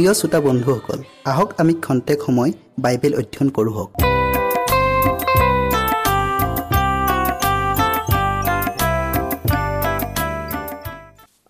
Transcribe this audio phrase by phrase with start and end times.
[0.00, 3.74] প্ৰিয় শ্ৰোতা বন্ধুসকল আহক আমি খন্তেক সময় বাইবেল অধ্যয়ন কৰোঁ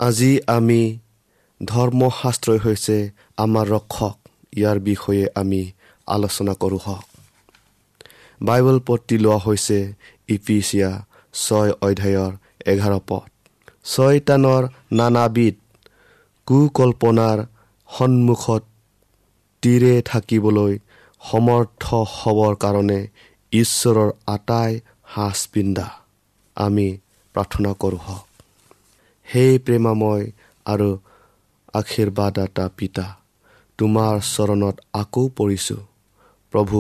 [0.07, 0.81] আজি আমি
[1.61, 2.97] ধৰ্মশাস্ত্ৰই হৈছে
[3.37, 4.17] আমাৰ ৰক্ষক।
[4.57, 5.63] ইয়াৰ বিষয়ে আমি
[6.07, 7.07] আলোচনা কৰোঁ হওক।
[8.43, 9.79] বাইবেল পত্তি লোৱা হৈছে
[10.29, 10.91] ইপিচিয়া
[11.35, 12.33] ছয় অধ্যায়ৰ
[12.67, 13.29] এঘাৰ পদ।
[13.85, 14.63] ছয়তানৰ
[14.93, 15.55] নানাবিধ
[16.47, 17.39] কুকল্পনাৰ
[17.91, 18.63] সন্মুখত
[19.63, 20.73] তীৰে থাকিবলৈ
[21.23, 21.85] সমৰ্থ
[22.15, 23.01] হ'বৰ কাৰণে
[23.53, 24.73] ঈশ্বৰৰ আটাই
[25.15, 25.87] সাজ পিন্ধা
[26.57, 26.89] আমি
[27.35, 28.27] প্ৰাৰ্থনা কৰোঁ হওক।
[29.29, 30.25] সেই প্ৰেমাময়
[30.67, 30.91] আৰু
[31.75, 33.07] আশীৰ্বাদাতা পিতা
[33.79, 35.83] তোমাৰ চৰণত আকৌ পৰিছোঁ।
[36.53, 36.79] প্ৰভু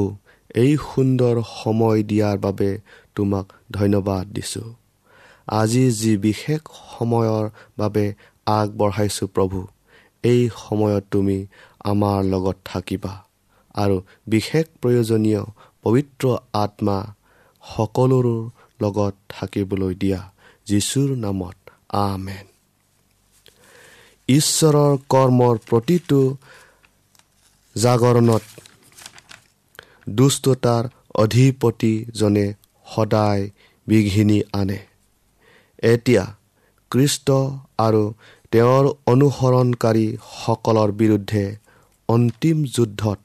[0.54, 2.70] এই সুন্দৰ সময় দিয়াৰ বাবে
[3.14, 4.68] তোমাক ধন্যবাদ দিছোঁ।
[5.48, 6.60] আজি যি বিশেষ
[6.98, 7.44] সময়ৰ
[7.78, 8.04] বাবে
[8.46, 9.58] আগবঢ়াইছোঁ প্ৰভু
[10.24, 11.46] এই সময়ত তুমি
[11.84, 13.14] আমাৰ লগত থাকিবা।
[13.74, 15.42] আৰু বিশেষ প্ৰয়োজনীয়
[15.82, 16.98] পবিত্ৰ আত্মা
[17.76, 18.36] সকলোৰে
[18.80, 20.20] লগত থাকিবলৈ দিয়া
[20.66, 22.46] যীশুৰ নামত আমেন।
[24.28, 26.36] ঈশ্বৰৰ কৰ্মৰ প্ৰতিটো
[27.76, 28.42] জাগৰণত
[30.08, 30.84] দুষ্টতাৰ
[31.14, 32.46] অধিপতিজনে
[32.96, 33.50] সদায়
[33.86, 34.78] বিঘিনি আনে।
[35.82, 36.24] এতিয়া
[36.90, 37.30] কৃষ্ট
[37.78, 38.14] আৰু
[38.52, 41.44] তেওঁৰ অনুসৰণকাৰীসকলৰ বিৰুদ্ধে
[42.08, 43.20] অন্তিম যুদ্ধত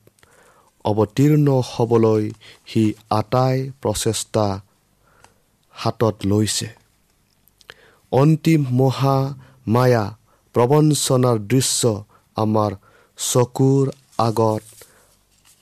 [0.85, 2.23] অৱতীৰ্ণ হ'বলৈ
[2.67, 4.45] সি আটাই প্ৰচেষ্টা
[5.75, 6.67] হাতত লৈছে।
[8.11, 9.17] অন্তিম মহা
[9.67, 10.05] মায়া
[10.55, 11.81] প্ৰবঞ্চনাৰ দৃশ্য
[12.35, 12.71] আমাৰ
[13.17, 13.85] চকুৰ
[14.17, 14.63] আগত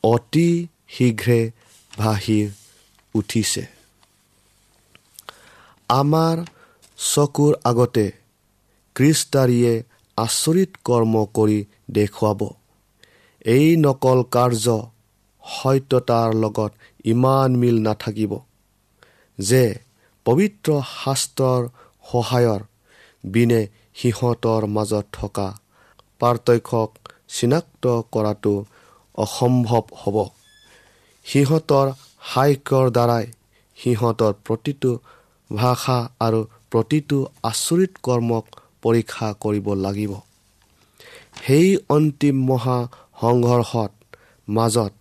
[0.03, 0.49] অতি
[0.89, 1.39] শীঘ্ৰে
[1.97, 2.39] ভাহি
[3.15, 3.63] উঠিছে।
[5.89, 6.35] আমাৰ
[6.97, 8.05] চকুৰ আগতে
[8.95, 9.73] খ্ৰীষ্টাৰীয়ে
[10.17, 11.59] আচৰিত কৰ্ম কৰি
[11.97, 12.41] দেখুৱাব।
[13.45, 14.65] এই নকল কাৰ্য
[15.43, 16.71] সত্যতাৰ লগত
[17.05, 18.33] ইমান মিল নাথাকিব
[19.39, 19.63] যে
[20.25, 21.61] পবিত্ৰ শাস্ত্ৰৰ
[22.05, 22.61] সহায়ৰ
[23.23, 23.61] বিনে
[23.99, 25.47] সিহঁতৰ মাজত থকা
[26.21, 26.89] পাৰ্থক্যক
[27.35, 28.53] চিনাক্ত কৰাটো
[29.17, 30.17] অসম্ভৱ হ'ব।
[31.25, 31.87] সিহঁতৰ
[32.29, 33.25] সাহিত্যৰ দ্বাৰাই
[33.77, 34.91] সিহঁতৰ প্ৰতিটো
[35.49, 36.41] ভাষা আৰু
[36.71, 38.45] প্ৰতিটো আচৰিত কৰ্মক
[38.83, 40.11] পৰীক্ষা কৰিব লাগিব।
[41.45, 42.77] সেই অন্তিম মহা
[43.21, 43.91] সংঘৰ্ষত
[44.47, 44.93] মাজত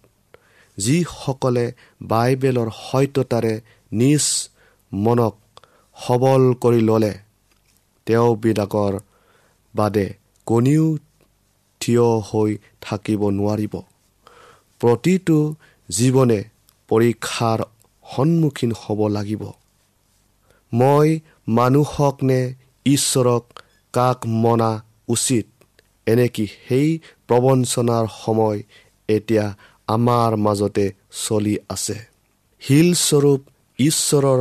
[0.78, 1.66] যিসকলে
[2.02, 3.54] বাইবেলৰ সত্যতাৰে
[3.92, 4.24] নিজ
[4.92, 5.34] মনক
[5.96, 7.12] সবল কৰি ল'লে
[8.06, 8.92] তেওঁবিলাকৰ
[9.74, 10.06] বাদে
[10.46, 10.86] কোনেও
[11.80, 12.50] থিয় হৈ
[12.80, 13.74] থাকিব নোৱাৰিব।
[14.80, 15.38] প্ৰতিটো
[15.88, 16.40] জীৱনে
[16.88, 17.60] পৰীক্ষাৰ
[18.04, 19.42] সন্মুখীন হ'ব লাগিব।
[20.72, 21.08] মই
[21.48, 22.40] মানুহক নে
[22.86, 23.44] ঈশ্বৰক
[23.92, 24.70] কাক মনা
[25.08, 25.46] উচিত?
[26.06, 26.88] এনেকি সেই
[27.28, 28.58] প্ৰবঞ্চনাৰ সময়
[29.08, 29.44] এতিয়া
[29.86, 30.86] আমাৰ মাজতে
[31.26, 31.98] চলি আছে?
[32.62, 33.40] শিলস্বৰূপ
[33.78, 34.40] ঈশ্বৰৰ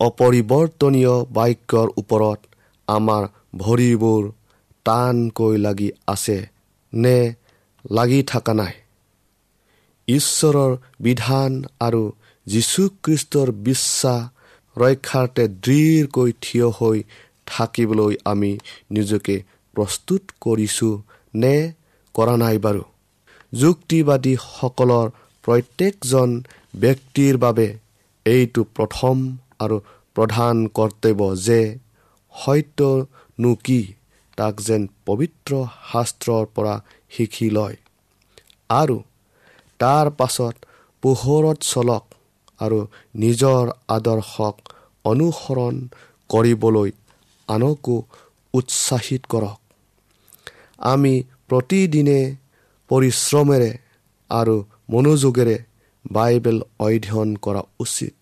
[0.00, 2.40] অপৰিৱৰ্তনীয় বাক্যৰ ওপৰত
[2.88, 3.22] আমাৰ
[3.56, 4.22] ভৰিবোৰ
[4.84, 6.38] টানকৈ লাগি আছে
[6.92, 7.18] নে
[7.90, 8.74] লাগি থকা নাই?
[10.08, 12.02] ঈশ্বৰৰ বিধান আৰু
[12.46, 14.22] যীশুখ্ৰীষ্টৰ বিশ্বাস
[14.78, 16.98] ৰক্ষাৰ্থে দৃঢ়কৈ থিয় হৈ
[17.50, 18.52] থাকিবলৈ আমি
[18.96, 19.36] নিজকে
[19.76, 20.94] প্ৰস্তুত কৰিছোঁ
[21.34, 21.54] নে
[22.14, 22.82] কৰা নাই বাৰু?
[23.52, 25.06] যুক্তিবাদীসকলৰ
[25.44, 26.30] প্ৰত্যেকজন
[26.82, 27.68] ব্যক্তিৰ বাবে
[28.26, 29.16] এইটো প্ৰথম
[29.64, 29.76] আৰু
[30.16, 31.60] প্ৰধান কৰ্তব্য যে
[32.34, 33.80] সত্যনো কি
[34.38, 35.52] তাক যেন পবিত্ৰ
[35.90, 36.74] শাস্ত্ৰৰ পৰা
[37.10, 37.76] শিকি লয়।
[38.70, 38.96] আৰু
[39.80, 40.54] তাৰ পাছত
[41.02, 42.04] পোহৰত চলক
[42.60, 42.78] আৰু
[43.14, 43.62] নিজৰ
[43.96, 44.56] আদৰ্শক
[45.04, 45.74] অনুসৰণ
[46.30, 46.90] কৰিবলৈ
[47.48, 47.96] আনকো
[48.54, 49.58] উৎসাহিত কৰক।
[50.92, 51.14] আমি
[51.48, 52.20] প্ৰতিদিনে
[52.90, 53.70] পৰিশ্ৰমেৰে
[54.30, 54.56] আৰু
[54.90, 55.56] মনোযোগেৰে
[56.04, 58.12] বাইবেল অধ্যয়ন কৰা উচিত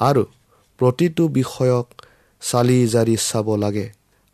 [0.00, 0.22] আৰু
[0.78, 1.86] প্ৰতিটো বিষয়ক
[2.42, 3.86] চালি জাৰি চাব লাগে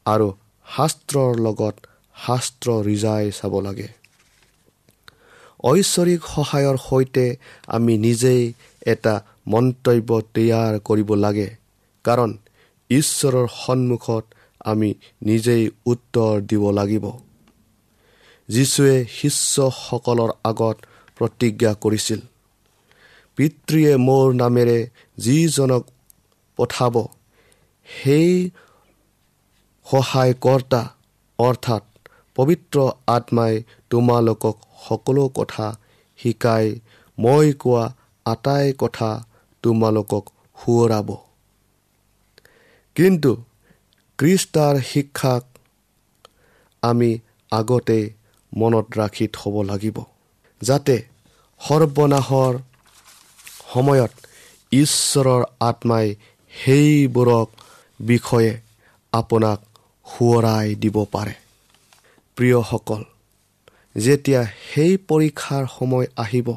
[0.06, 0.28] আৰু
[0.66, 1.74] শাস্ত্ৰৰ লগত
[2.16, 3.88] শাস্ত্ৰ ৰিজাই চাব লাগে।
[5.64, 7.24] ঐশ্বৰিক সহায়ৰ সৈতে
[7.76, 8.42] আমি নিজেই
[8.92, 9.14] এটা
[9.46, 11.48] মন্তব্য তৈয়াৰ কৰিব লাগে।
[12.04, 12.30] কাৰণ
[12.90, 14.24] ঈশ্বৰৰ সন্মুখত
[14.64, 14.90] আমি
[15.22, 17.04] নিজেই উত্তৰ দিব লাগিব।
[18.48, 20.76] যীশুৱে শিষ্যসকলৰ আগত
[21.18, 22.20] প্ৰতিজ্ঞা কৰিছিল
[23.36, 24.78] পিতৃয়ে মোৰ নামেৰে
[25.18, 25.84] যিজনক
[26.58, 26.94] পঠাব
[27.88, 28.50] সেই
[29.86, 30.82] সহায়কৰ্তা
[31.38, 31.82] অৰ্থাৎ
[32.34, 33.54] পবিত্ৰ আত্মাই
[33.90, 34.56] তোমালোকক
[34.88, 35.66] সকলো কথা
[36.18, 36.66] শিকাই
[37.18, 37.84] মই কোৱা
[38.26, 39.10] আটাই কথা
[39.62, 40.24] তোমালোকক
[40.58, 41.08] সোঁৱৰাব।
[42.96, 43.32] কিন্তু
[44.18, 45.44] খ্ৰীষ্টাৰ শিক্ষাক
[46.82, 47.10] আমি
[47.52, 47.98] আগতে
[48.52, 49.96] মনত ৰাখি থ'ব লাগিব
[50.60, 50.96] যাতে
[51.60, 52.54] সৰ্বনাশৰ
[53.72, 54.12] সময়ত
[54.72, 56.06] ঈশ্বৰৰ আত্মাই
[56.52, 57.48] সেইবোৰক
[58.00, 58.52] বিষয়ে
[59.12, 59.58] আপোনাক
[60.06, 61.34] সোঁৱৰাই দিব পাৰে।
[62.36, 63.02] প্ৰিয়সকল
[63.96, 66.48] যেতিয়া সেই পৰীক্ষাৰ সময় আহিব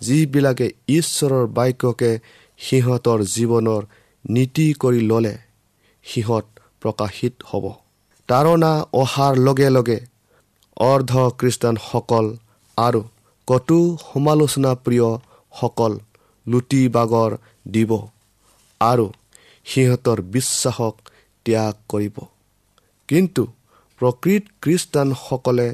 [0.00, 2.10] যিবিলাকে ঈশ্বৰৰ বাক্যকে
[2.58, 3.82] সিহঁতৰ জীৱনৰ
[4.24, 5.34] নীতি কৰি ল'লে
[6.04, 6.46] সিহঁত
[6.82, 7.64] প্ৰকাশিত হ'ব।
[8.28, 9.98] তাৰণা অহাৰ লগে লগে
[10.76, 12.26] অৰ্ধ খ্ৰীষ্টানসকল
[12.78, 13.00] আৰু
[13.48, 15.92] কটু সমালোচনা প্ৰিয়সকল
[16.46, 17.32] লুটি বাগৰ
[17.70, 17.92] দিব
[18.80, 19.06] আৰু
[19.66, 20.94] সিহঁতৰ বিশ্বাসক
[21.46, 22.16] ত্যাগ কৰিব।
[23.08, 23.42] কিন্তু
[24.00, 25.68] প্ৰকৃত খ্ৰীষ্টানসকলে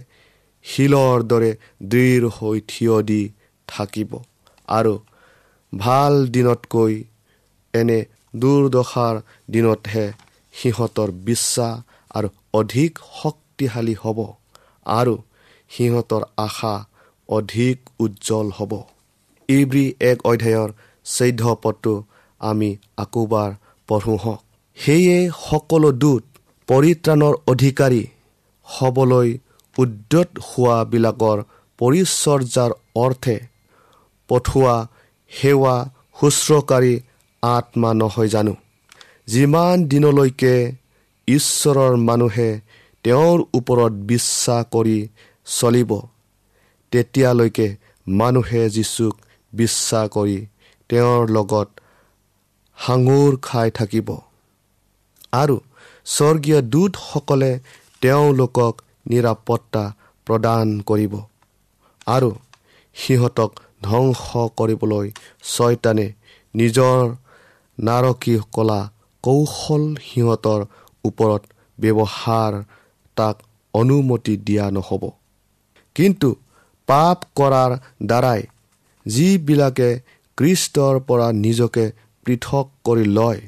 [0.65, 1.51] শিলৰ দৰে
[1.83, 3.23] দৃঢ় হৈ থিয় দি
[3.69, 4.11] থাকিব
[4.69, 4.95] আৰু
[5.73, 6.95] ভাল দিনতকৈ
[7.75, 7.99] এনে
[8.35, 9.15] দুৰ্দশাৰ
[9.51, 10.07] দিনতহে
[10.55, 11.75] সিহঁতৰ বিশ্বাস
[12.15, 14.19] আৰু অধিক শক্তিশালী হ'ব
[14.87, 15.15] আৰু
[15.71, 16.75] সিহঁতৰ আশা
[17.29, 18.73] অধিক উজ্জ্বল হ'ব।
[19.49, 20.71] ইব্ৰী এক অধ্যায়ৰ
[21.07, 21.95] চৈধ্য পদটো
[22.41, 23.51] আমি আকোবাৰ
[23.89, 24.41] পঢ়োঁ হওক।
[24.79, 26.23] সেয়ে সকলো দূত
[26.69, 28.03] পৰিত্ৰাণৰ অধিকাৰী
[28.67, 29.29] হ'বলৈ
[29.77, 31.39] উদ্যত হোৱাবিলাকৰ
[31.79, 33.37] পৰিচৰ্যাৰ অৰ্থে
[34.29, 34.77] পঠোৱা
[35.33, 35.77] সেৱা
[36.21, 36.95] শুশ্ৰূষকাৰী
[37.43, 38.55] আত্মা নহয় জানো।
[39.27, 40.55] যিমান দিনলৈকে
[41.29, 42.51] ঈশ্বৰৰ মানুহে
[43.05, 44.99] তেওঁৰ ওপৰত বিশ্বাস কৰি
[45.47, 45.91] চলিব
[46.93, 47.67] তেতিয়ালৈকে
[48.07, 49.15] মানুহে যীচুক
[49.53, 50.39] বিশ্বাস কৰি
[50.91, 51.69] তেওঁৰ লগত
[52.79, 54.09] সাঙুৰ খাই থাকিব।
[55.33, 55.57] আৰু
[56.07, 57.51] স্বৰ্গীয় দূতসকলে
[58.03, 58.75] তেওঁলোকক
[59.11, 59.85] নিৰাপত্তা
[60.27, 61.15] প্ৰদান কৰিব
[62.07, 62.31] আৰু
[62.97, 63.51] সিহঁতক
[63.83, 64.23] ধ্বংস
[64.59, 65.07] কৰিবলৈ
[65.45, 66.07] ছয়তানে
[66.55, 67.03] নিজৰ
[67.81, 68.81] নাৰকী কলা
[69.25, 70.61] কৌশল সিহঁতৰ
[71.05, 71.43] ওপৰত
[71.79, 72.53] ব্যৱহাৰ
[73.17, 73.37] তাক
[73.75, 75.03] অনুমতি দিয়া নহ'ব।
[75.97, 76.29] কিন্তু
[76.89, 77.73] পাপ কৰাৰ
[78.07, 78.41] দ্বাৰাই
[79.07, 79.91] যিবিলাকে
[80.39, 81.85] কৃষ্টৰ পৰা নিজকে
[82.27, 83.41] পৃথক কৰি লয়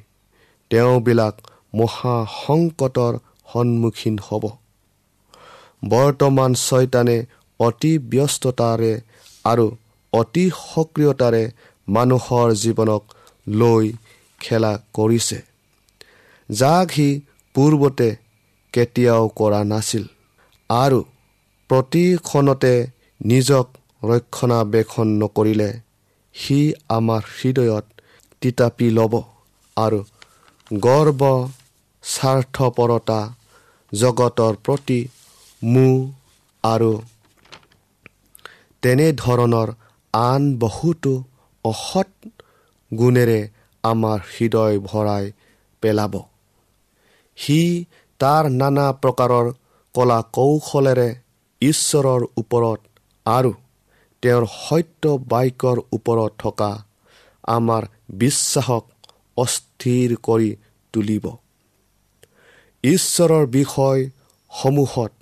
[0.70, 1.34] তেওঁবিলাক
[1.74, 3.14] মহাসংকটৰ
[3.52, 4.44] সন্মুখীন হ'ব।
[5.88, 7.18] বৰ্তমান ছয়তানে
[7.60, 8.92] অতি ব্যস্ততাৰে
[9.44, 9.66] আৰু
[10.12, 11.42] অতি সক্ৰিয়তাৰে
[11.88, 13.02] মানুহৰ জীৱনক
[13.46, 13.86] লৈ
[14.44, 15.38] খেলা কৰিছে।
[16.48, 17.08] যাক সি
[17.54, 18.08] পূৰ্বতে
[18.74, 20.04] কেতিয়াও কৰা নাছিল।
[20.70, 21.00] আৰু
[21.70, 22.74] প্ৰতিক্ষণতে
[23.24, 23.66] নিজক
[24.02, 25.70] ৰক্ষণাবেক্ষণ নকৰিলে
[26.34, 26.58] সি
[26.96, 27.84] আমাৰ হৃদয়ত
[28.42, 29.14] তিতাপি ল'ব
[29.76, 30.00] আৰু
[30.70, 31.22] গৰ্ব
[32.04, 33.20] স্বাৰ্থপৰতা
[33.92, 35.00] জগতৰ প্ৰতি
[35.62, 35.96] মোহ
[36.64, 36.92] আৰু
[38.82, 39.68] তেনেধৰণৰ
[40.14, 41.12] আন বহুতো
[41.64, 42.10] অসৎ
[42.92, 43.40] গুণেৰে
[43.84, 45.24] আমাৰ হৃদয় ভৰাই
[45.82, 46.14] পেলাব।
[47.38, 47.60] সি
[48.20, 49.46] তাৰ নানা প্ৰকাৰৰ
[49.94, 51.08] কলা কৌশলেৰে
[51.62, 52.80] ঈশ্বৰৰ ওপৰত
[53.26, 53.52] আৰু
[54.22, 56.70] তেওঁৰ সত্য বাক্যৰ ওপৰত থকা
[57.48, 57.82] আমাৰ
[58.14, 58.84] বিশ্বাসক
[59.36, 60.50] অস্থিৰ কৰি
[60.94, 61.24] তুলিব।
[62.84, 65.12] ঈশ্বৰৰ বিষয়সমূহত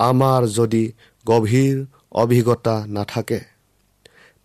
[0.00, 0.84] আমাৰ যদি
[1.26, 1.76] গভীৰ
[2.12, 3.40] অভিজ্ঞতা নাথাকে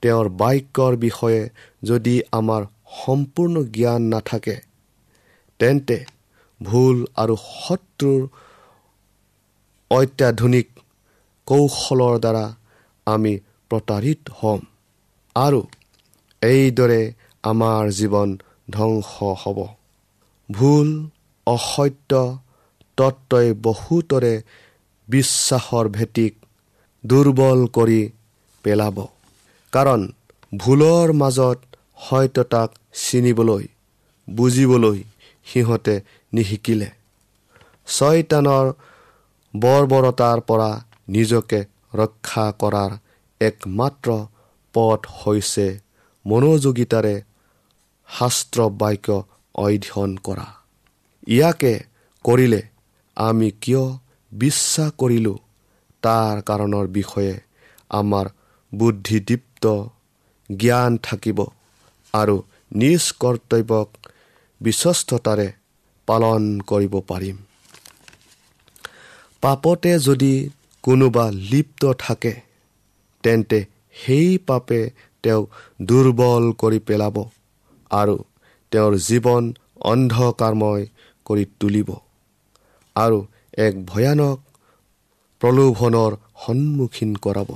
[0.02, 1.42] তেওঁৰ বাক্যৰ বিষয়ে
[1.84, 4.56] যদি আমাৰ সম্পূৰ্ণ জ্ঞান নাথাকে।
[5.60, 5.98] তেন্তে
[6.62, 8.22] ভুল আৰু শত্ৰুৰ
[9.92, 10.68] অত্যাধুনিক
[11.48, 12.46] কৌশলৰ দ্বাৰা
[13.08, 13.34] আমি
[13.72, 14.62] প্ৰতাৰিত হ'ম
[15.36, 15.62] আৰু
[16.42, 17.02] এইদৰে
[17.44, 18.30] আমাৰ জীৱন
[18.72, 19.12] ধ্বংস
[19.42, 19.60] হ'ব।
[20.50, 20.90] ভুল
[21.48, 22.12] অসত্য
[22.98, 24.34] তত্বই বহুতৰে
[25.08, 26.34] বিশ্বাসৰ ভেটিক
[27.04, 28.02] দুৰ্বল কৰি
[28.66, 28.98] পেলাব।
[29.74, 30.02] কাৰণ
[30.54, 31.60] ভুলৰ মাজত
[31.98, 33.68] সত্যতাক চিনিবলৈ
[34.30, 35.04] বুজিবলৈ
[35.46, 36.02] সিহঁতে
[36.34, 36.90] নিশিকিলে।
[37.88, 38.74] ছয়তানৰ
[39.54, 40.70] বৰ্বৰতাৰ পৰা
[41.08, 42.92] নিজকে ৰক্ষা কৰাৰ
[43.42, 44.10] একমাত্ৰ
[44.74, 45.80] পথ হৈছে
[46.26, 47.16] মনোযোগিতাৰে
[48.10, 49.24] শাস্ত্ৰ বাক্য
[49.56, 50.48] অধ্যয়ন কৰা।
[51.28, 51.74] ইয়াকে
[52.24, 52.62] কৰিলে
[53.18, 53.84] আমি কিয়
[54.32, 55.38] বিশ্বাস কৰিলোঁ?
[56.04, 57.40] তাৰ কাৰণৰ বিষয়ে
[57.90, 58.26] আমাৰ
[58.76, 59.66] বুদ্ধিদীপ্ত
[60.50, 61.46] জ্ঞান থাকিব।
[62.16, 62.36] আৰু
[62.76, 63.88] নিজ কৰ্তব্যক
[64.62, 65.48] বিশ্বস্ততাৰে
[66.08, 67.38] পালন কৰিব পাৰিম।
[69.44, 70.34] পাপতে যদি
[70.84, 72.34] কোনোবা লিপ্ত থাকে
[73.24, 73.60] তেন্তে
[73.96, 74.82] সেই পাপে
[75.24, 75.46] তেওঁক
[75.82, 77.16] দুৰ্বল কৰি পেলাব
[77.92, 78.16] আৰু
[78.72, 79.44] তেওঁৰ জীৱন
[79.92, 80.84] অন্ধকাৰময়
[81.26, 81.90] কৰি তুলিব
[82.96, 83.20] আৰু
[83.58, 84.38] এক ভয়ানক
[85.42, 86.12] প্ৰলোভনৰ
[86.44, 87.50] সন্মুখীন কৰাব।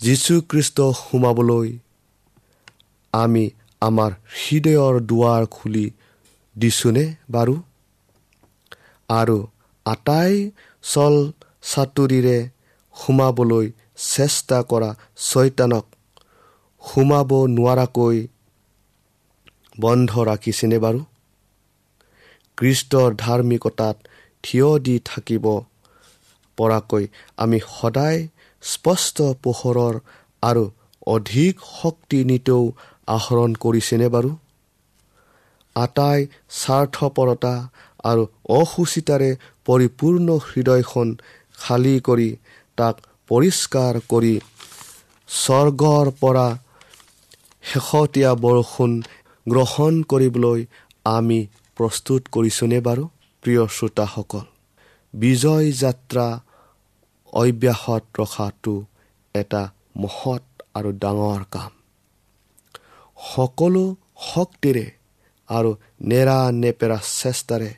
[0.00, 1.68] যীশুখ্ৰীষ্ট সোমাবলৈ
[3.14, 3.44] আমি
[3.82, 5.86] আমাৰ হৃদয়ৰ দুৱাৰ খুলি
[6.56, 7.54] দিছোনে বাৰু?
[9.08, 9.38] আৰু
[9.86, 10.34] আটাই
[10.84, 11.14] চল
[11.62, 12.38] চাতুৰিৰে
[12.94, 13.66] সোমাবলৈ
[14.06, 15.84] চেষ্টা কৰা ছয়তানক
[16.84, 18.16] সোমাব নোৱাৰাকৈ
[19.80, 21.00] বন্ধ ৰাখিছেনে বাৰু?
[22.58, 23.96] কৃষ্টৰ ধাৰ্মিকতাত
[24.44, 25.46] থিয় দি থাকিব
[26.58, 27.04] পৰাকৈ
[27.36, 28.20] আমি সদায়
[28.62, 29.94] স্পষ্ট পোহৰৰ
[30.42, 30.64] আৰু
[31.06, 32.62] অধিক শক্তি নিতেও
[33.08, 34.30] আহৰণ কৰিছেনে বাৰু?
[35.76, 37.54] আটাই স্বাৰ্থপৰতা
[38.04, 39.30] আৰু অসুচিতাৰে
[39.66, 41.08] পৰিপূৰ্ণ হৃদয়খন
[41.58, 42.30] খালী কৰি
[42.76, 42.96] তাক
[43.28, 44.40] পৰিষ্কাৰ কৰি
[45.28, 46.48] স্বৰ্গৰ পৰা
[47.62, 49.02] শেহতীয়া বৰষুণ
[49.46, 50.66] গ্ৰহণ কৰিবলৈ
[51.04, 51.40] আমি
[51.76, 53.04] প্ৰস্তুত কৰিছোঁনে বাৰু
[53.42, 54.44] প্ৰিয় শ্ৰোতাসকল?
[55.14, 56.26] বিজয় যাত্ৰা
[57.32, 58.74] অব্যাহত ৰখাটো
[59.34, 59.62] এটা
[59.96, 60.44] মহৎ
[60.74, 61.83] আৰু ডাঙৰ কাম।
[63.32, 63.84] সকলো
[64.32, 64.86] শক্তিৰে
[65.48, 65.70] আৰু
[66.10, 67.70] নেৰা নেপেৰা চেষ্টাৰে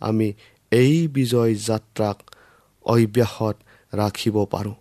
[0.00, 0.28] আমি
[0.72, 2.16] এই বিজয় যাত্ৰাক
[2.84, 3.56] অব্যাহত
[3.92, 4.76] ৰাখিব পাৰোঁ।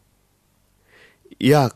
[1.42, 1.74] ইয়াক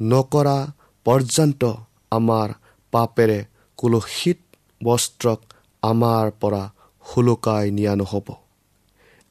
[0.00, 0.58] নকৰা
[1.06, 1.62] পৰ্যন্ত
[2.10, 2.48] আমাৰ
[2.92, 3.38] পাপেৰে
[3.78, 4.38] কুলসিত
[4.80, 5.40] বস্ত্ৰক
[5.82, 6.62] আমাৰ পৰা
[7.04, 8.28] সুলকাই নিয়া নহ'ব।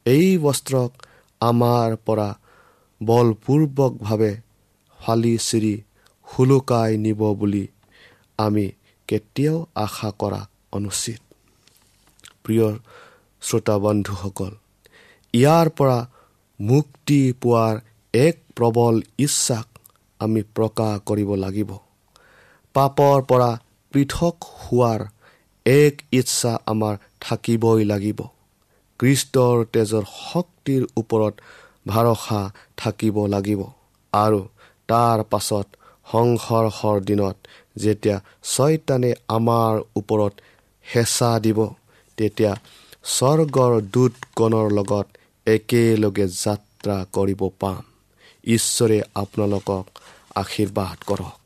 [0.06, 0.90] এই বস্ত্ৰক
[1.40, 2.28] আমাৰ পৰা
[3.00, 4.32] বলপূৰ্বকভাৱে
[5.00, 5.74] ফালি চিৰি
[6.28, 7.64] সুলকাই নিব বুলি
[8.44, 8.66] আমি
[9.08, 10.40] কেতিয়াও আশা কৰা
[10.76, 11.20] অনুচিত।
[12.44, 12.66] প্ৰিয়
[13.42, 14.52] শ্ৰোতা বন্ধুসকল
[15.34, 15.98] ইয়াৰ পৰা
[16.60, 17.74] মুক্তি পোৱাৰ
[18.14, 18.94] এক প্ৰবল
[19.24, 19.66] ইচ্ছাক
[20.20, 21.70] আমি প্ৰকাশ কৰিব লাগিব।
[22.74, 23.50] পাপৰ পৰা
[23.94, 25.00] পৃথক হোৱাৰ
[25.66, 28.20] এক ইচ্ছা আমাৰ থাকিবই লাগিব।
[29.00, 31.34] কৃষ্টৰ তেজৰ শক্তিৰ ওপৰত
[31.88, 32.40] ভৰসা
[32.76, 33.60] থাকিব লাগিব
[34.12, 34.40] আৰু
[34.88, 35.66] তাৰ পাছত
[36.06, 37.36] সংঘৰ্ষৰ দিনত
[37.82, 40.34] যেতিয়া ছয়তানে আমাৰ ওপৰত
[40.86, 41.58] হেঁচা দিব
[42.18, 42.52] তেতিয়া
[43.14, 45.06] স্বৰ্গৰ দূতগণৰ লগত
[45.46, 47.82] একেলগে যাত্ৰা কৰিব পাম।
[48.44, 49.86] ঈশ্বৰে আপোনালোকক
[50.34, 51.36] আশীৰ্বাদ কৰক।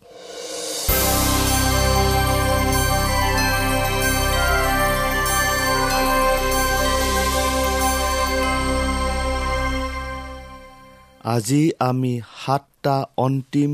[11.25, 12.13] আজি আমি
[12.45, 13.73] সাতটা অন্তিম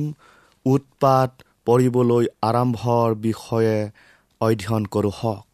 [0.67, 1.31] উৎপাত
[1.67, 3.91] পঢ়িবলৈ আৰম্ভৰ বিষয়ে
[4.41, 5.47] অধ্যয়ন কৰোঁ হওক।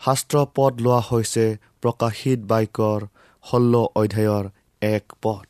[0.00, 1.46] শাস্ত্ৰ পদ লোৱা হৈছে
[1.80, 3.00] প্ৰকাশিত বাক্যৰ
[3.44, 4.44] ষোল্ল অধ্যায়ৰ
[4.82, 5.46] এক পদ।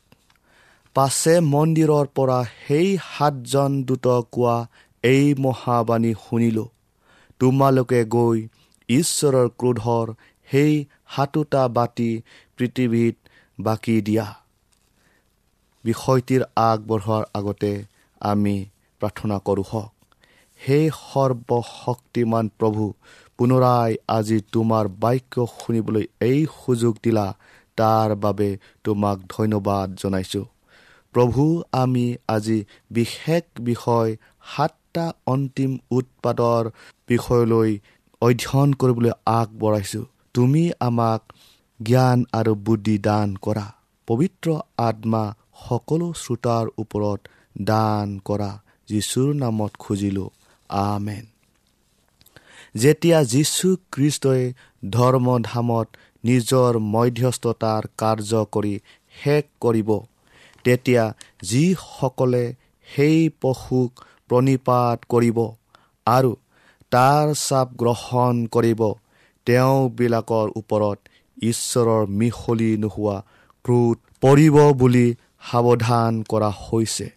[0.95, 4.55] পাছে মন্দিৰৰ পৰা সেই সাতজন দূত কোৱা
[5.03, 6.69] এই মহাবাণী শুনিলোঁ।
[7.39, 8.47] তোমালোকে গৈ
[8.89, 10.13] ঈশ্বৰৰ ক্ৰোধৰ
[10.51, 10.73] সেই
[11.15, 12.11] সাতোটা বাতি
[12.57, 13.15] পৃথিৱীত
[13.59, 14.27] বাকি দিয়া।
[15.83, 17.73] বিষয়টিৰ আগবঢ়োৱাৰ আগতে
[18.21, 18.65] আমি
[19.03, 19.91] প্ৰাৰ্থনা কৰোঁ হওক।
[20.61, 22.83] সেই সৰ্বশক্তিমান প্ৰভু
[23.39, 27.25] পুনৰাই আজি তোমাৰ বাক্য শুনিবলৈ এই সুযোগ দিলা
[27.77, 28.49] তাৰ বাবে
[28.85, 30.45] তোমাক ধন্যবাদ জনাইছোঁ।
[31.15, 31.43] প্ৰভু
[31.73, 32.05] আমি
[32.35, 32.59] আজি
[32.91, 34.09] বিশেষ বিষয়
[34.51, 36.63] সাতটা অন্তিম উৎপাদৰ
[37.09, 37.71] বিষয়লৈ
[38.21, 40.05] অধ্যয়ন কৰিবলৈ আগবঢ়াইছোঁ।
[40.35, 41.21] তুমি আমাক
[41.79, 43.65] জ্ঞান আৰু বুদ্ধি দান কৰা
[44.07, 44.47] পবিত্ৰ
[44.87, 45.23] আত্মা
[45.65, 47.19] সকলো শ্ৰোতাৰ ওপৰত
[47.71, 48.51] দান কৰা।
[48.87, 50.29] যীশুৰ নামত খুজিলোঁ।
[50.69, 51.25] আমেন।
[52.75, 54.53] যেতিয়া যীশু খ্ৰীষ্টই
[54.89, 55.87] ধৰ্মধামত
[56.23, 58.79] নিজৰ মধ্যস্থতাৰ কাৰ্য কৰি
[59.23, 59.89] শেষ কৰিব
[60.63, 61.03] তেতিয়া
[61.41, 62.55] যিসকলে
[62.87, 63.91] সেই পশুক
[64.29, 65.39] প্ৰণিপাত কৰিব
[66.07, 66.31] আৰু
[66.91, 68.81] তাৰ চাপ গ্ৰহণ কৰিব
[69.45, 70.99] তেওঁবিলাকৰ ওপৰত
[71.43, 73.17] ঈশ্বৰৰ মিহলি নোহোৱা
[73.65, 75.07] ক্ৰোধ পৰিব বুলি
[75.51, 77.07] সাৱধান কৰা হৈছে।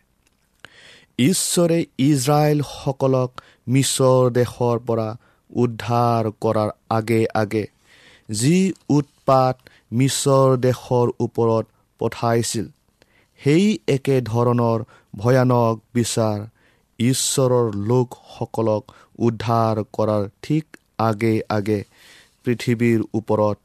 [1.18, 3.30] ঈশ্বৰে ইজৰাইলসকলক
[3.68, 5.06] মিছৰ দেশৰ পৰা
[5.50, 7.64] উদ্ধাৰ কৰাৰ আগে আগে
[8.30, 9.56] যি উৎপাত
[9.92, 11.64] মিছৰ দেশৰ ওপৰত
[11.98, 12.66] পঠাইছিল
[13.40, 14.84] সেই একে ধৰণৰ
[15.16, 16.38] ভয়ানক বিচাৰ
[16.98, 21.80] ঈশ্বৰৰ লোকসকলক উদ্ধাৰ কৰাৰ ঠিক আগে আগে
[22.44, 23.58] পৃথিৱীৰ ওপৰত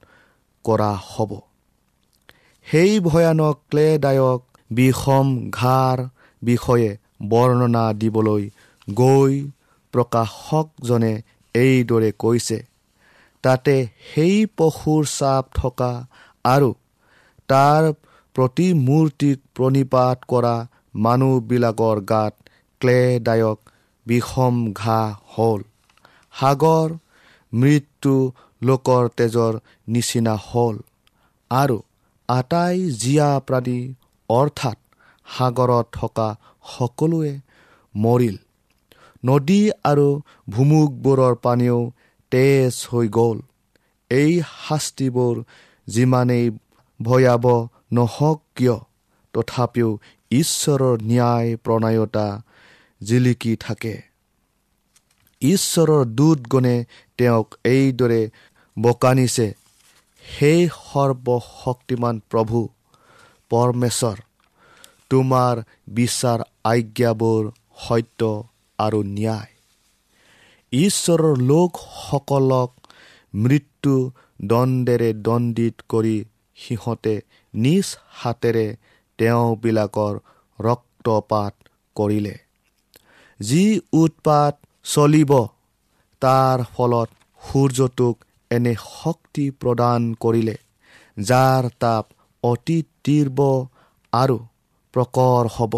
[0.66, 1.32] কৰা হ'ব।
[2.68, 5.98] সেই ভয়ানক ক্লেদায়ক বিষম ঘাৰ
[6.42, 8.50] বিষয়ে বৰ্ণনা দিবলৈ
[8.94, 9.34] গৈ
[9.94, 11.22] প্ৰকাশকজনে
[11.56, 12.60] এইদৰে কৈছে
[13.44, 13.76] তাতে
[14.14, 15.92] সেই পশুৰ চাপ থকা
[16.46, 16.74] আৰু
[17.48, 17.84] তাৰ
[18.36, 20.56] প্ৰতিমূৰ্তিক প্ৰণিপাত কৰা
[20.96, 22.34] মানুহবিলাকৰ গাত
[22.82, 23.60] ক্লেদায়ক
[24.08, 25.62] বিষম ঘাঁহ হ'ল।
[26.40, 26.90] সাগৰ
[27.54, 28.32] মৃত্যু
[28.64, 29.54] লোকৰ তেজৰ
[29.88, 30.76] নিচিনা হ'ল
[31.52, 31.78] আৰু
[32.30, 33.94] আটাই জীয়া প্ৰাণী
[34.30, 34.78] অৰ্থাৎ
[35.38, 37.34] সাগৰত থকা সকলোৱে
[37.96, 38.38] মৰিল।
[39.24, 40.08] নদী আৰু
[40.50, 41.80] ভুমুকবোৰৰ পানীও
[42.32, 43.38] তেজ হৈ গ'ল।
[44.12, 44.32] এই
[44.66, 45.36] শাস্তিবোৰ
[45.88, 46.46] যিমানেই
[47.00, 47.58] ভয়াৱহ
[47.98, 48.78] নহওক কিয়
[49.34, 49.90] তথাপিও
[50.32, 52.28] ঈশ্বৰৰ ন্যায় প্ৰণায়তা
[53.02, 53.96] জিলিকি থাকে।
[55.42, 56.76] ঈশ্বৰৰ দূতগণে
[57.18, 58.22] তেওঁক এইদৰে
[58.78, 59.48] বকানিছে
[60.24, 62.60] সেই সৰ্বশক্তিমান প্ৰভু
[63.52, 64.18] পৰমেশ্বৰ
[65.12, 65.56] তোমাৰ
[65.88, 67.44] বিচাৰ আজ্ঞাবোৰ
[67.84, 68.22] সত্য
[68.80, 69.52] আৰু ন্যায়।
[70.74, 72.72] ঈশ্বৰৰ লোকসকলক
[73.34, 73.96] মৃত্যু
[74.50, 76.18] দণ্ডেৰে দণ্ডিত কৰি
[76.58, 77.16] সিহঁতে
[77.54, 77.88] নিজ
[78.20, 78.68] হাতেৰে
[79.20, 80.14] তেওঁবিলাকৰ
[80.60, 81.54] ৰক্তপাত
[81.96, 82.36] কৰিলে।
[83.40, 84.54] যি উৎপাত
[84.86, 85.32] চলিব
[86.22, 87.10] তাৰ ফলত
[87.42, 88.16] সূৰ্যটোক
[88.52, 90.56] এনে শক্তি প্ৰদান কৰিলে
[91.18, 92.06] যাৰ তাপ
[92.44, 93.40] অতি তীৰ্ব
[94.14, 94.38] আৰু
[94.94, 95.74] প্ৰকৰ হ'ব।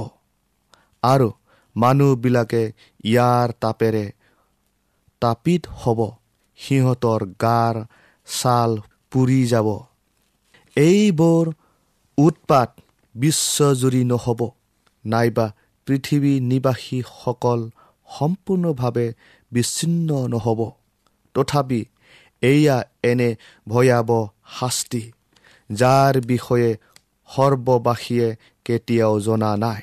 [1.03, 1.29] আৰু
[1.75, 2.63] মানুহবিলাকে
[3.03, 4.05] ইয়াৰ তাপেৰে
[5.21, 5.99] তাপিত হ'ব।
[6.59, 7.75] সিহঁতৰ গাৰ
[8.27, 8.71] ছাল
[9.11, 9.67] পুৰি যাব।
[10.77, 11.45] এইবোৰ
[12.17, 12.69] উৎপাত
[13.15, 14.41] বিশ্বজুৰি নহ'ব।
[15.05, 15.47] নাইবা
[15.87, 17.59] পৃথিৱী নিবাসীসকল
[18.09, 19.07] সম্পূৰ্ণভাৱে
[19.51, 20.59] বিচ্ছিন্ন নহ'ব।
[21.35, 21.81] তথাপি
[22.41, 23.29] এয়া এনে
[23.67, 24.21] ভয়াৱহ
[24.59, 25.03] শাস্তি
[25.69, 26.69] যাৰ বিষয়ে
[27.29, 28.27] সৰ্ববাসীয়ে
[28.65, 29.81] কেতিয়াও জনা নাই।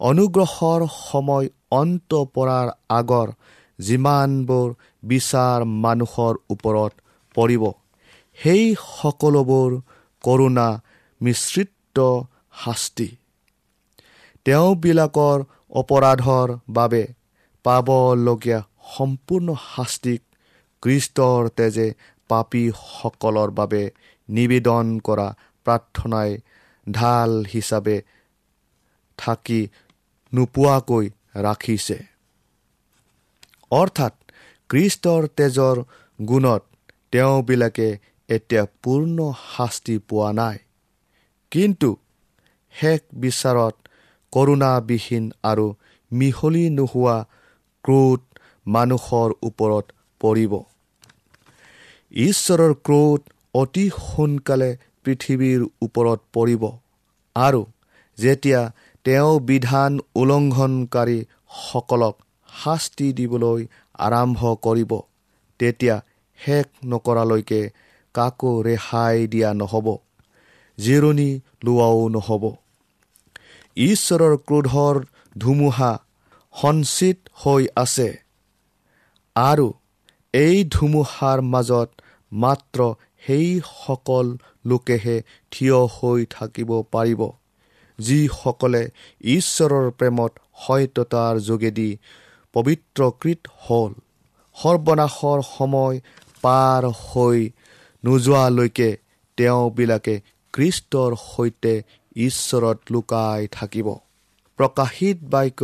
[0.00, 3.28] অনুগ্ৰহৰ সময় অন্ত পৰাৰ আগৰ
[3.78, 4.68] যিমানবোৰ
[5.02, 6.92] বিচাৰ মানুহৰ ওপৰত
[7.34, 7.64] পৰিব
[8.38, 9.70] সেই সকলোবোৰ
[10.24, 10.68] কৰোণা
[11.20, 11.98] মিশ্ৰিত
[12.62, 13.08] শাস্তি।
[14.46, 15.38] তেওঁবিলাকৰ
[15.80, 17.02] অপৰাধৰ বাবে
[17.64, 18.60] পাবলগীয়া
[18.92, 20.20] সম্পূৰ্ণ শাস্তিক
[20.82, 21.88] কৃষ্টৰ তেজে
[22.30, 23.82] পাপীসকলৰ বাবে
[24.28, 25.28] নিবেদন কৰা
[25.66, 26.30] প্ৰাৰ্থনাই
[26.86, 27.96] ঢাল হিচাপে
[29.18, 29.60] থাকি
[30.32, 31.98] নোপোৱাকৈ ৰাখিছে।
[33.70, 34.14] অৰ্থাৎ
[34.70, 35.76] কৃষ্টৰ তেজৰ
[36.18, 36.62] গুণত
[37.12, 37.88] তেওঁবিলাকে
[38.28, 39.18] এতিয়া পূৰ্ণ
[39.56, 40.58] শাস্তি পোৱা নাই।
[41.52, 41.90] কিন্তু
[42.74, 43.74] শেষ বিচাৰত
[44.32, 45.66] কৰোণাবিহীন আৰু
[46.12, 47.16] মিহলি নোহোৱা
[47.84, 48.20] ক্ৰোধ
[48.66, 49.86] মানুহৰ ওপৰত
[50.20, 50.52] পৰিব।
[52.12, 53.20] ঈশ্বৰৰ ক্ৰোধ
[53.54, 54.70] অতি সোনকালে
[55.04, 56.62] পৃথিৱীৰ ওপৰত পৰিব
[57.36, 57.62] আৰু
[58.18, 58.60] যেতিয়া
[59.08, 61.24] তেওঁ বিধান উলংঘনকাৰী
[61.66, 62.16] সকলক
[62.48, 63.66] শাস্তি দিবলৈ
[63.98, 64.92] আৰম্ভ কৰিব।
[65.58, 65.96] তেতিয়া
[66.38, 67.70] শেষ নকৰালৈকে
[68.14, 69.88] কাকো ৰেহাই দিয়া নহ'ব।
[70.78, 72.44] জিৰণি লোৱাও নহ'ব।
[73.76, 75.04] ঈশ্বৰৰ ক্ৰোধৰ
[75.38, 75.98] ধুমুহা
[76.54, 78.08] সঞ্চিত হৈ আছে।
[79.36, 79.72] আৰু
[80.34, 81.88] এই ধুমুহাৰ মাজত
[82.32, 82.94] মাত্ৰ
[83.26, 84.26] সেইসকল
[84.64, 87.22] লোকেহে থিয় হৈ থাকিব পাৰিব।
[87.98, 88.82] যিসকলে
[89.28, 90.32] ঈশ্বৰৰ প্ৰেমত
[90.66, 91.90] সত্যতাৰ যোগেদি
[92.54, 93.92] পবিত্ৰকৃত হ'ল
[94.56, 95.96] সৰ্বনাশৰ সময়
[96.42, 97.38] পাৰ হৈ
[98.04, 98.90] নোযোৱালৈকে
[99.38, 100.14] তেওঁবিলাকে
[100.54, 101.74] কৃষ্টৰ সৈতে
[102.16, 103.88] ঈশ্বৰত লুকাই থাকিব।
[104.58, 105.62] প্ৰকাশিত বাক্য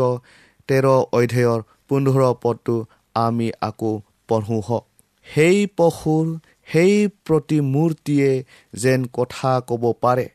[0.68, 2.76] তেৰ অধ্যায়ৰ পোন্ধৰ পদটো
[3.14, 3.92] আমি আকৌ
[4.28, 4.84] পঢ়োঁ হওক
[5.26, 6.26] সেই পশুৰ
[6.72, 6.94] সেই
[7.24, 8.30] প্ৰতিমূৰ্তিয়ে
[8.74, 10.26] যেন কথা ক'ব পাৰে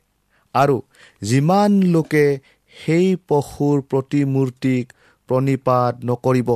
[0.55, 0.77] আৰু
[1.21, 2.25] যিমান লোকে
[2.73, 4.85] সেই পশুৰ প্ৰতিমূৰ্তিক
[5.29, 6.49] প্ৰণিপাত নকৰিব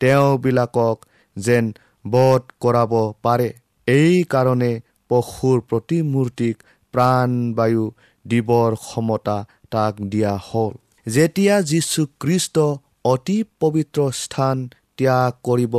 [0.00, 0.96] তেওঁবিলাকক
[1.36, 1.64] যেন
[2.04, 2.92] বধ কৰাব
[3.24, 3.50] পাৰে।
[3.88, 4.72] এইকাৰণে
[5.10, 6.56] পশুৰ প্ৰতিমূৰ্তিক
[6.94, 7.84] প্ৰাণবায়ু
[8.24, 9.36] দিবৰ ক্ষমতা
[9.70, 10.72] তাক দিয়া হ'ল।
[11.06, 12.56] যেতিয়া যীশুখ্ৰীষ্ট
[13.04, 14.56] অতি পবিত্ৰ স্থান
[14.96, 15.74] ত্যাগ কৰিব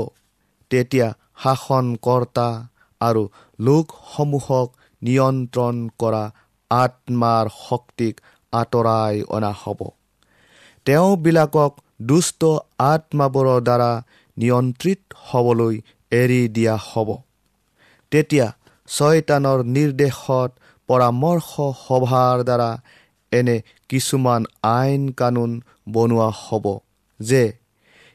[0.72, 1.08] তেতিয়া
[1.44, 2.48] শাসনকৰ্তা
[3.02, 3.24] আৰু
[3.60, 4.68] লোকসমূহক
[5.02, 6.24] নিয়ন্ত্ৰণ কৰা
[6.82, 8.14] আত্মাৰ শক্তিক
[8.54, 9.80] আঁতৰাই অনা হ'ব।
[10.86, 12.42] তেওঁবিলাকক দুষ্ট
[12.86, 13.92] আত্মাবোৰৰ দ্বাৰা
[14.38, 15.76] নিয়ন্ত্ৰিত হ'বলৈ
[16.12, 17.10] এৰি দিয়া হ'ব।
[18.12, 18.48] তেতিয়া
[18.90, 20.50] ছয়তানৰ নিৰ্দেশত
[20.90, 21.52] পৰামৰ্শ
[21.86, 22.72] সভাৰ দ্বাৰা
[23.32, 23.58] এনে
[23.90, 25.52] কিছুমান আইন কানুন
[25.90, 26.66] বনোৱা হ'ব
[27.20, 27.44] যে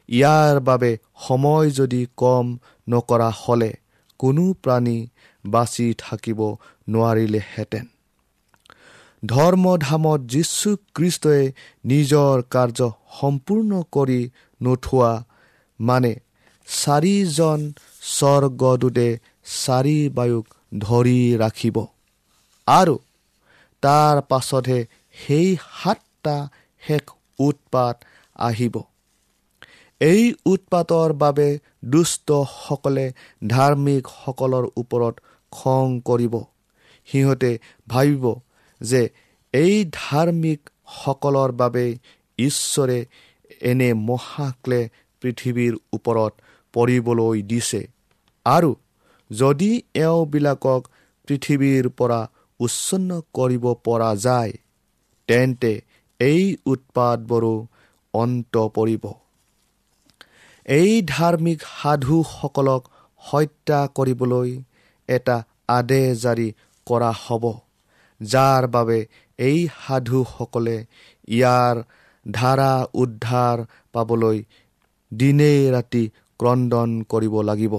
[0.09, 0.91] ইয়াৰ বাবে
[1.27, 2.45] সময় যদি কম
[2.87, 3.71] নকৰা হ'লে
[4.19, 4.97] কোনো প্ৰাণী
[5.45, 6.39] বাচি থাকিব
[6.87, 7.85] নোৱাৰিলেহেঁতেন।
[9.23, 11.43] ধৰ্মধামত যীশুখ্ৰীষ্টই
[11.85, 12.79] নিজৰ কাৰ্য
[13.19, 14.21] সম্পূৰ্ণ কৰি
[14.61, 15.11] নথোৱা
[15.79, 16.13] মানে
[16.67, 17.59] চাৰিজন
[18.09, 19.07] স্বৰ্গদূতে
[19.55, 20.45] চাৰি বায়ুক
[20.79, 21.77] ধৰি ৰাখিব।
[22.67, 22.95] আৰু
[23.83, 24.79] তাৰ পাছতহে
[25.17, 26.35] সেই সাতটা
[26.83, 27.03] শেষ
[27.39, 27.95] উৎপাত
[28.39, 28.75] আহিব।
[30.01, 31.49] এই উৎপাতৰ বাবে
[31.85, 33.05] দুষ্টসকলে
[33.47, 35.15] ধাৰ্মিকসকলৰ ওপৰত
[35.53, 36.33] খং কৰিব।
[37.07, 37.51] সিহঁতে
[37.87, 38.25] ভাবিব
[38.81, 39.01] যে
[39.53, 41.85] এই ধাৰ্মিকসকলৰ বাবে
[42.39, 42.99] ঈশ্বৰে
[43.61, 44.81] এনে মহাক্লে
[45.21, 46.33] পৃথিৱীৰ ওপৰত
[46.73, 47.81] পৰিবলৈ দিছে।
[48.45, 48.71] আৰু
[49.31, 50.81] যদি এওঁবিলাকক
[51.27, 52.21] পৃথিৱীৰ পৰা
[52.59, 54.53] উচ্ছন্ন কৰিব পৰা যায়
[55.27, 55.71] তেন্তে
[56.19, 57.53] এই উৎপাতবোৰো
[58.13, 59.03] অন্ত পৰিব।
[60.65, 62.81] এই ধাৰ্মিক সাধুসকলক
[63.21, 64.49] হত্যা কৰিবলৈ
[65.09, 66.47] এটা আদেশ জাৰি
[66.87, 67.43] কৰা হ'ব।
[68.21, 68.99] যাৰ বাবে
[69.39, 70.77] এই সাধুসকলে
[71.27, 71.75] ইয়াৰ
[72.25, 73.57] ধাৰা উদ্ধাৰ
[73.93, 74.43] পাবলৈ
[75.11, 76.03] দিনে ৰাতি
[76.39, 77.73] ক্ৰদন কৰিব লাগিব।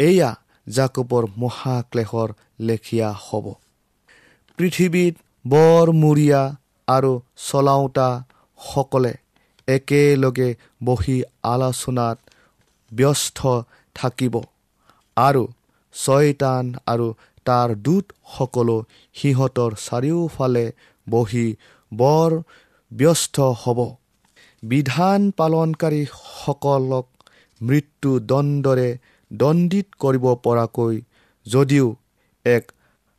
[0.00, 0.30] এয়া
[0.66, 2.28] জাকোবৰ মহাক্লেশৰ
[2.60, 3.46] লেখীয়া হ'ব।
[4.58, 6.42] পৃথিৱীত বৰমূৰীয়া
[6.88, 7.12] আৰু
[7.48, 9.14] চলাওঁতাসকলে
[9.68, 10.54] একেলগে
[10.84, 12.18] বহি আলোচনাত
[12.92, 13.38] ব্যস্ত
[13.94, 14.34] থাকিব
[15.16, 15.42] আৰু
[15.94, 17.06] ছয়তান আৰু
[17.46, 18.76] তাৰ দূতসকলো
[19.16, 20.66] সিহঁতৰ চাৰিওফালে
[21.06, 21.46] বহি
[21.92, 22.30] বৰ
[22.92, 23.78] ব্যস্ত হ'ব।
[24.62, 27.06] বিধান পালনকাৰীসকলক
[27.60, 28.90] মৃত্যুদণ্ডৰে
[29.30, 30.94] দণ্ডিত কৰিব পৰাকৈ
[31.46, 31.86] যদিও
[32.46, 32.64] এক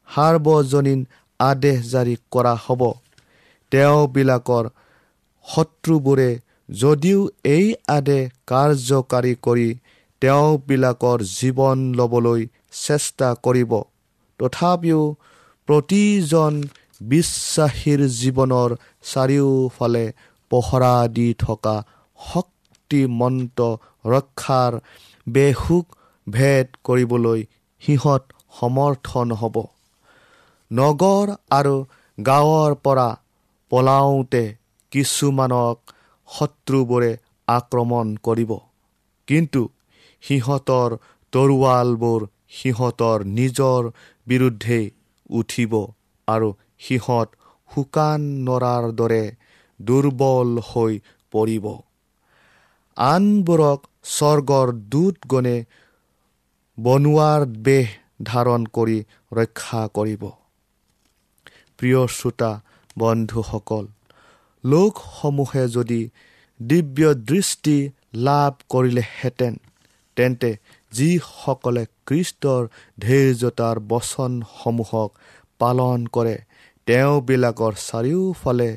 [0.10, 1.00] সাৰ্বজনীন
[1.40, 2.82] আদেশ জাৰি কৰা হ'ব
[3.72, 4.66] তেওঁবিলাকৰ
[5.46, 6.30] শত্ৰুবোৰে
[6.70, 7.20] যদিও
[7.54, 9.70] এই আদেশ কাৰ্যকাৰী কৰি
[10.22, 12.42] তেওঁবিলাকৰ জীৱন ল'বলৈ
[12.80, 13.72] চেষ্টা কৰিব।
[14.44, 15.02] তথাপিও
[15.68, 16.54] প্ৰতিজন
[17.08, 18.76] বিশ্বাসীৰ জীৱনৰ
[19.06, 20.06] চাৰিওফালে
[20.52, 21.76] পহৰা দি থকা
[22.20, 23.68] শক্তিমন্ত
[24.06, 24.80] ৰক্ষাৰ
[25.28, 27.46] বেহুক ভেদ কৰিবলৈ
[27.82, 29.58] সিহঁত সমৰ্থন হ'ব
[30.72, 31.76] নগৰ আৰু
[32.18, 33.08] গাঁৱৰ পৰা
[33.72, 34.44] পলাওঁতে
[34.92, 35.96] কিছুমানক
[36.28, 37.12] শত্ৰুবোৰে
[37.48, 38.52] আক্ৰমণ কৰিব
[39.28, 39.62] কিন্তু
[40.24, 40.98] সিহঁতৰ
[41.34, 43.82] তৰোৱালবোৰ সিহঁতৰ নিজৰ
[44.28, 44.86] বিৰুদ্ধেই
[45.30, 45.74] উঠিব
[46.28, 47.30] আৰু সিহঁত
[47.72, 49.24] শুকান নৰাৰ দৰে
[49.80, 50.94] দুৰ্বল হৈ
[51.34, 51.66] পৰিব।
[52.98, 55.58] আনবোৰক স্বৰ্গৰ দূতগণে
[56.78, 57.88] বনোৱাৰ বেহ
[58.24, 59.00] ধাৰণ কৰি
[59.32, 60.24] ৰক্ষা কৰিব।
[61.80, 62.52] প্ৰিয় শ্ৰোতা
[62.98, 63.86] বন্ধুসকল
[64.64, 66.02] লোকসমূহে যদি
[66.60, 67.78] দিব্য দৃষ্টি
[68.28, 69.54] লাভ কৰিলেহেঁতেন
[70.18, 70.52] তেন্তে
[70.94, 72.62] যিসকলে কৃষ্টৰ
[73.00, 75.10] ধৈৰ্যতাৰ বচনসমূহক
[75.60, 76.38] পালন কৰে
[76.88, 78.72] তেওঁবিলাকৰ চাৰিওফালে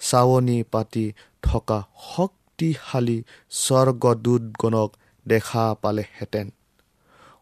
[0.00, 1.06] চাৱনি পাতি
[1.42, 3.18] থকা শক্তি শক্তিশালী
[3.56, 4.90] স্বৰ্গদূতগণক
[5.26, 6.46] দেখা পালেহেঁতেন।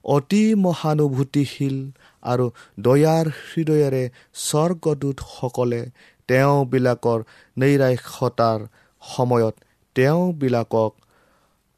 [0.04, 1.76] অতি মহানুভূতিশীল
[2.22, 2.46] আৰু
[2.80, 4.04] দয়াৰ হৃদয়েৰে
[4.46, 5.80] স্বৰ্গদূতসকলে
[6.28, 7.20] তেওঁবিলাকৰ
[7.56, 8.60] নৈৰাক্ষতাৰ
[9.02, 9.54] সময়ত
[9.96, 10.92] তেওঁবিলাকক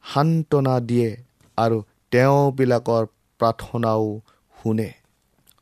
[0.05, 1.11] সান্তনা দিয়ে
[1.59, 1.79] আৰু
[2.17, 3.07] তেওঁবিলাকৰ
[3.41, 4.05] প্ৰাৰ্থনাও
[4.63, 4.93] শুনে।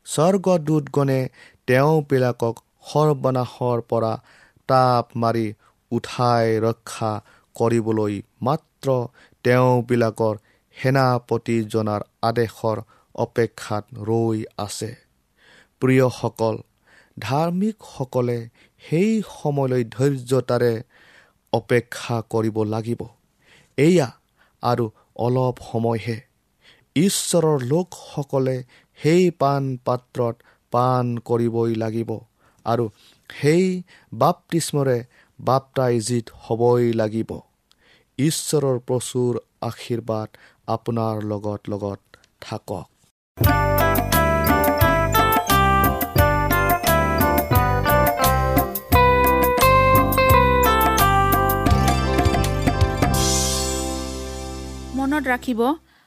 [0.05, 1.29] স্বৰ্গদূতগণে
[1.67, 2.55] তেওঁবিলাকক
[2.91, 4.11] সৰ্বনাশৰ পৰা
[4.67, 5.53] তাপ মাৰি
[5.91, 7.11] উঠাই ৰক্ষা
[7.55, 8.87] কৰিবলৈ মাত্ৰ
[9.43, 10.35] তেওঁবিলাকৰ
[10.75, 12.81] সেনাপতিজনাৰ আদেশৰ
[13.15, 14.89] অপেক্ষাত ৰৈ আছে।
[15.81, 16.55] প্ৰিয়সকল
[17.19, 18.37] ধাৰ্মিকসকলে
[18.83, 20.73] সেই সময়লৈ ধৈৰ্যতাৰে
[21.53, 23.01] অপেক্ষা কৰিব লাগিব।
[23.77, 24.07] এয়া
[24.61, 26.34] আৰু অলপ সময়হে
[26.95, 28.55] ঈশ্বৰৰ লোকসকলে
[28.99, 30.35] সেই পাণ পাত্ৰত
[30.73, 32.11] পাণ কৰিবই লাগিব
[32.65, 32.85] আৰু
[33.29, 33.65] সেই
[34.13, 34.97] বাপতিস্মৰে
[35.39, 37.31] বাপটাইজিত হ'বই লাগিব।
[38.19, 40.29] ঈশ্বৰৰ প্ৰচুৰ আশীৰ্বাদ
[40.67, 41.99] আপোনাৰ লগত লগত
[42.41, 42.87] থাকক।
[54.97, 55.61] মনত ৰাখিব